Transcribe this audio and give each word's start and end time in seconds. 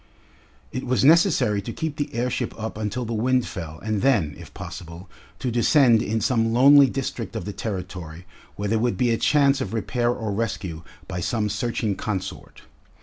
It 0.71 0.83
was 0.83 1.05
necessary 1.05 1.61
to 1.61 1.71
keep 1.71 1.97
the 1.97 2.11
airship 2.15 2.55
up 2.59 2.75
until 2.75 3.05
the 3.05 3.13
wind 3.13 3.45
fell 3.45 3.77
and 3.83 4.01
then, 4.01 4.33
if 4.35 4.51
possible, 4.51 5.07
to 5.37 5.51
descend 5.51 6.01
in 6.01 6.21
some 6.21 6.51
lonely 6.51 6.87
district 6.89 7.35
of 7.35 7.45
the 7.45 7.53
Territory 7.53 8.25
where 8.55 8.67
there 8.69 8.79
would 8.79 8.97
be 8.97 9.11
a 9.11 9.17
chance 9.19 9.61
of 9.61 9.75
repair 9.75 10.09
or 10.09 10.31
rescue 10.31 10.81
by 11.07 11.19
some 11.19 11.49
searching 11.49 11.95
consort. 11.95 12.63